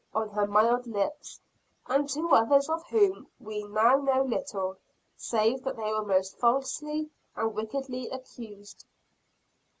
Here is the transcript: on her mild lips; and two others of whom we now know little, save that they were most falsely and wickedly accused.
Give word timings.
on 0.15 0.29
her 0.29 0.47
mild 0.47 0.87
lips; 0.87 1.39
and 1.85 2.09
two 2.09 2.27
others 2.29 2.67
of 2.67 2.83
whom 2.87 3.27
we 3.39 3.63
now 3.65 3.95
know 3.97 4.23
little, 4.23 4.75
save 5.15 5.61
that 5.63 5.75
they 5.77 5.93
were 5.93 6.03
most 6.03 6.35
falsely 6.39 7.07
and 7.35 7.53
wickedly 7.53 8.09
accused. 8.09 8.83